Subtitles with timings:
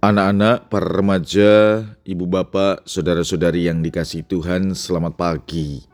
[0.00, 5.84] Anak-anak, para remaja, ibu bapak, saudara-saudari yang dikasih Tuhan, selamat pagi.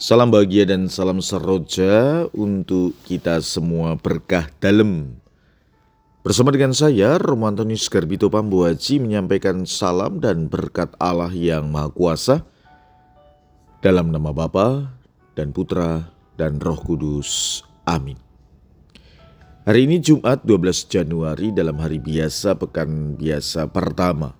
[0.00, 5.20] Salam bahagia dan salam seroja untuk kita semua berkah dalam.
[6.24, 12.48] Bersama dengan saya, Romantonius Garbito Pambuaji menyampaikan salam dan berkat Allah yang Maha Kuasa
[13.84, 14.88] dalam nama Bapa
[15.36, 17.60] dan Putra dan Roh Kudus.
[17.84, 18.27] Amin.
[19.68, 24.32] Hari ini Jumat 12 Januari dalam hari biasa pekan biasa pertama.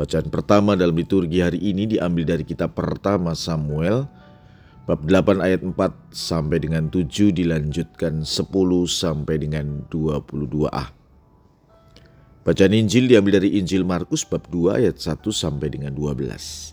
[0.00, 4.08] Bacaan pertama dalam liturgi hari ini diambil dari kitab pertama Samuel
[4.88, 5.76] bab 8 ayat 4
[6.16, 7.04] sampai dengan 7
[7.36, 8.48] dilanjutkan 10
[8.88, 10.84] sampai dengan 22a.
[12.40, 16.72] Bacaan Injil diambil dari Injil Markus bab 2 ayat 1 sampai dengan 12.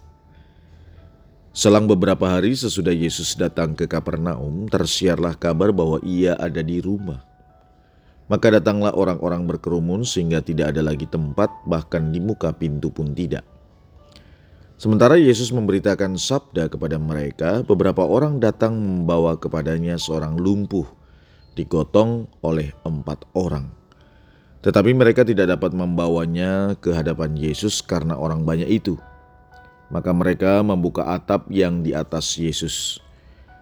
[1.52, 7.28] Selang beberapa hari sesudah Yesus datang ke Kapernaum, tersiarlah kabar bahwa ia ada di rumah.
[8.30, 13.42] Maka datanglah orang-orang berkerumun sehingga tidak ada lagi tempat bahkan di muka pintu pun tidak.
[14.80, 20.88] Sementara Yesus memberitakan sabda kepada mereka, beberapa orang datang membawa kepadanya seorang lumpuh,
[21.58, 23.76] digotong oleh empat orang.
[24.64, 28.96] Tetapi mereka tidak dapat membawanya ke hadapan Yesus karena orang banyak itu.
[29.92, 33.04] Maka mereka membuka atap yang di atas Yesus.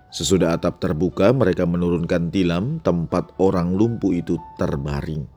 [0.07, 5.27] Sesudah atap terbuka, mereka menurunkan tilam tempat orang lumpuh itu terbaring.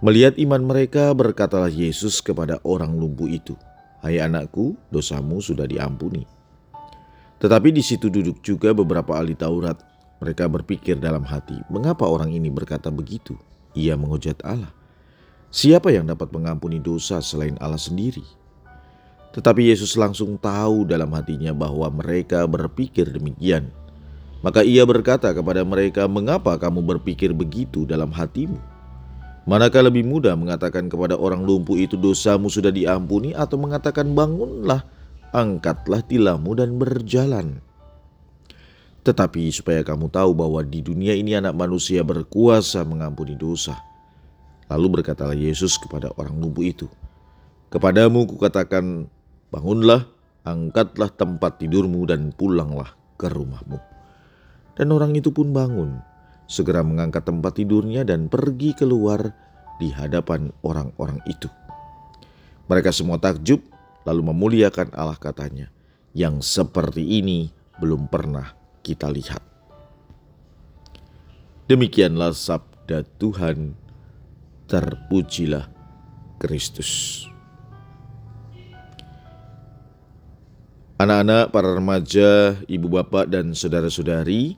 [0.00, 3.56] Melihat iman mereka, berkatalah Yesus kepada orang lumpuh itu,
[4.00, 6.24] "Hai anakku, dosamu sudah diampuni."
[7.40, 9.76] Tetapi di situ duduk juga beberapa ahli Taurat.
[10.24, 13.36] Mereka berpikir dalam hati, "Mengapa orang ini berkata begitu?"
[13.76, 14.72] Ia menghujat Allah.
[15.54, 18.24] Siapa yang dapat mengampuni dosa selain Allah sendiri?
[19.34, 23.66] Tetapi Yesus langsung tahu dalam hatinya bahwa mereka berpikir demikian.
[24.46, 28.62] Maka ia berkata kepada mereka, "Mengapa kamu berpikir begitu dalam hatimu?
[29.44, 34.86] Manakah lebih mudah mengatakan kepada orang lumpuh itu dosamu sudah diampuni atau mengatakan bangunlah,
[35.34, 37.58] angkatlah tilammu dan berjalan?"
[39.02, 43.76] Tetapi supaya kamu tahu bahwa di dunia ini anak manusia berkuasa mengampuni dosa.
[44.70, 46.88] Lalu berkatalah Yesus kepada orang lumpuh itu,
[47.74, 49.10] Kepadamu kukatakan
[49.54, 50.02] Bangunlah,
[50.42, 53.78] angkatlah tempat tidurmu dan pulanglah ke rumahmu.
[54.74, 56.02] Dan orang itu pun bangun,
[56.50, 59.30] segera mengangkat tempat tidurnya dan pergi keluar
[59.78, 61.46] di hadapan orang-orang itu.
[62.66, 63.62] Mereka semua takjub,
[64.02, 65.70] lalu memuliakan Allah katanya,
[66.18, 69.38] yang seperti ini belum pernah kita lihat.
[71.70, 73.78] Demikianlah sabda Tuhan,
[74.66, 75.70] terpujilah
[76.42, 77.30] Kristus.
[81.04, 84.56] Anak-anak, para remaja, ibu bapak, dan saudara-saudari,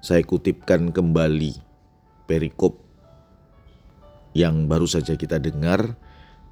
[0.00, 1.52] saya kutipkan kembali
[2.24, 2.80] perikop
[4.32, 5.92] yang baru saja kita dengar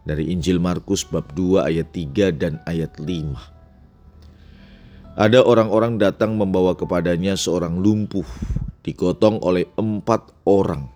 [0.04, 5.16] dari Injil Markus bab 2 ayat 3 dan ayat 5.
[5.16, 8.28] Ada orang-orang datang membawa kepadanya seorang lumpuh,
[8.84, 10.92] digotong oleh empat orang.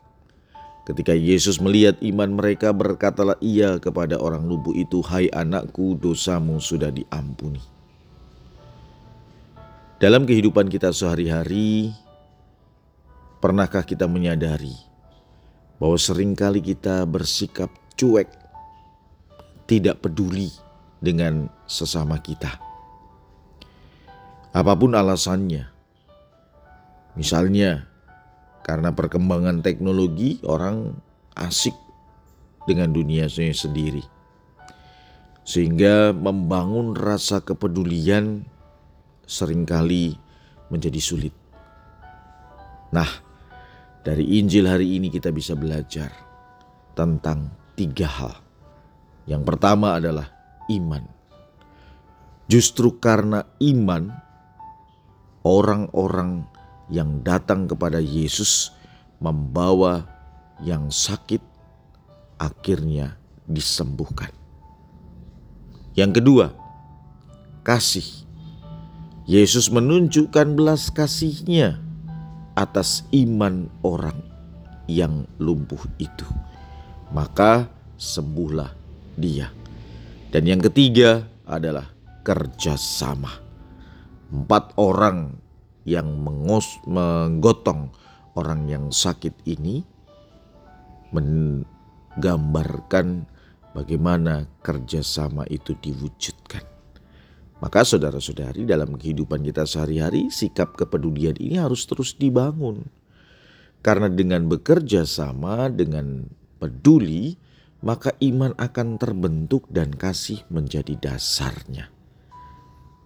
[0.85, 6.93] Ketika Yesus melihat iman mereka, berkatalah ia kepada orang lumpuh itu, "Hai anakku, dosamu sudah
[6.93, 7.78] diampuni."
[9.99, 11.91] Dalam kehidupan kita sehari-hari,
[13.43, 14.71] pernahkah kita menyadari
[15.83, 17.67] bahwa sering kali kita bersikap
[17.99, 18.31] cuek,
[19.67, 20.55] tidak peduli
[21.03, 22.63] dengan sesama kita?
[24.55, 25.67] Apa pun alasannya,
[27.19, 27.91] misalnya
[28.63, 30.95] karena perkembangan teknologi, orang
[31.35, 31.75] asik
[32.71, 34.07] dengan dunia sendiri,
[35.43, 38.47] sehingga membangun rasa kepedulian
[39.29, 40.17] sering kali
[40.73, 41.35] menjadi sulit.
[42.89, 43.09] Nah,
[44.01, 46.09] dari Injil hari ini kita bisa belajar
[46.97, 48.35] tentang tiga hal.
[49.29, 50.33] Yang pertama adalah
[50.73, 51.05] iman.
[52.49, 54.09] Justru karena iman,
[55.45, 56.49] orang-orang
[56.89, 58.73] yang datang kepada Yesus
[59.21, 60.09] membawa
[60.65, 61.45] yang sakit
[62.41, 64.33] akhirnya disembuhkan.
[65.93, 66.47] Yang kedua,
[67.67, 68.28] kasih.
[69.29, 71.77] Yesus menunjukkan belas kasihnya
[72.57, 74.17] atas iman orang
[74.89, 76.25] yang lumpuh itu.
[77.13, 77.69] Maka
[78.01, 78.73] sembuhlah
[79.21, 79.53] dia.
[80.33, 81.93] Dan yang ketiga adalah
[82.25, 83.29] kerjasama.
[84.33, 85.37] Empat orang
[85.85, 87.93] yang mengos, menggotong
[88.33, 89.85] orang yang sakit ini
[91.13, 93.29] menggambarkan
[93.77, 96.78] bagaimana kerjasama itu diwujudkan.
[97.59, 102.87] Maka saudara-saudari dalam kehidupan kita sehari-hari sikap kepedulian ini harus terus dibangun.
[103.83, 106.27] Karena dengan bekerja sama, dengan
[106.63, 107.35] peduli,
[107.83, 111.91] maka iman akan terbentuk dan kasih menjadi dasarnya.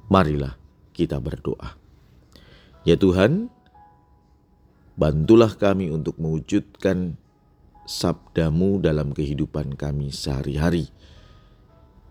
[0.09, 0.57] Marilah
[0.93, 1.77] kita berdoa.
[2.85, 3.49] Ya Tuhan,
[5.01, 7.17] bantulah kami untuk mewujudkan
[7.89, 10.93] sabdamu dalam kehidupan kami sehari-hari.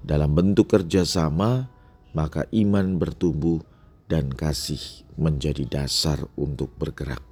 [0.01, 1.69] Dalam bentuk kerjasama,
[2.11, 3.63] maka iman bertumbuh
[4.11, 7.23] dan kasih menjadi dasar untuk bergerak.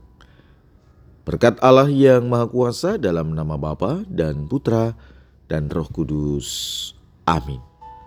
[1.28, 4.98] Berkat Allah yang Maha Kuasa dalam nama Bapa dan Putra
[5.46, 6.50] dan Roh Kudus.
[7.28, 7.69] Amin.